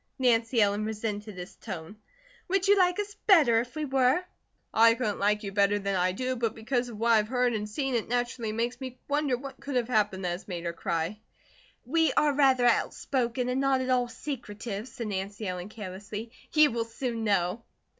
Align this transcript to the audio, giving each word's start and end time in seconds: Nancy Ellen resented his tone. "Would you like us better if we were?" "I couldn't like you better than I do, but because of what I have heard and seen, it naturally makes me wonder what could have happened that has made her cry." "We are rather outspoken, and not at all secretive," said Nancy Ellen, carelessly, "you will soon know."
Nancy 0.17 0.59
Ellen 0.63 0.83
resented 0.83 1.37
his 1.37 1.55
tone. 1.57 1.95
"Would 2.47 2.67
you 2.67 2.75
like 2.75 2.99
us 2.99 3.13
better 3.27 3.59
if 3.61 3.75
we 3.75 3.85
were?" 3.85 4.23
"I 4.73 4.95
couldn't 4.95 5.19
like 5.19 5.43
you 5.43 5.51
better 5.51 5.77
than 5.77 5.93
I 5.95 6.11
do, 6.11 6.35
but 6.35 6.55
because 6.55 6.89
of 6.89 6.97
what 6.97 7.11
I 7.11 7.17
have 7.17 7.27
heard 7.27 7.53
and 7.53 7.69
seen, 7.69 7.93
it 7.93 8.07
naturally 8.07 8.51
makes 8.51 8.81
me 8.81 8.97
wonder 9.07 9.37
what 9.37 9.59
could 9.61 9.75
have 9.75 9.89
happened 9.89 10.25
that 10.25 10.29
has 10.31 10.47
made 10.47 10.65
her 10.65 10.73
cry." 10.73 11.19
"We 11.85 12.11
are 12.13 12.33
rather 12.33 12.65
outspoken, 12.65 13.47
and 13.47 13.61
not 13.61 13.79
at 13.81 13.91
all 13.91 14.07
secretive," 14.07 14.87
said 14.87 15.05
Nancy 15.05 15.47
Ellen, 15.47 15.69
carelessly, 15.69 16.31
"you 16.51 16.71
will 16.71 16.85
soon 16.85 17.23
know." 17.23 17.61